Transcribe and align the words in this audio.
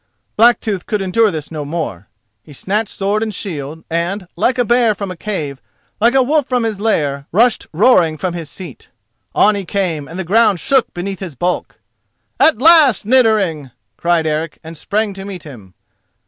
Blacktooth 0.35 0.87
could 0.87 0.99
endure 0.99 1.29
this 1.29 1.51
no 1.51 1.63
more. 1.63 2.07
He 2.41 2.53
snatched 2.53 2.89
sword 2.89 3.21
and 3.21 3.31
shield, 3.31 3.83
and, 3.87 4.27
like 4.35 4.57
a 4.57 4.65
bear 4.65 4.95
from 4.95 5.11
a 5.11 5.15
cave, 5.15 5.61
like 5.99 6.15
a 6.15 6.23
wolf 6.23 6.47
from 6.49 6.63
his 6.63 6.79
lair, 6.79 7.27
rushed 7.31 7.67
roaring 7.71 8.17
from 8.17 8.33
his 8.33 8.49
seat. 8.49 8.89
On 9.35 9.53
he 9.53 9.63
came, 9.63 10.07
and 10.07 10.17
the 10.17 10.23
ground 10.23 10.59
shook 10.59 10.91
beneath 10.95 11.19
his 11.19 11.35
bulk. 11.35 11.79
"At 12.39 12.57
last, 12.57 13.05
Niddering!" 13.05 13.69
cried 13.95 14.25
Eric, 14.25 14.57
and 14.63 14.75
sprang 14.75 15.13
to 15.13 15.23
meet 15.23 15.43
him. 15.43 15.75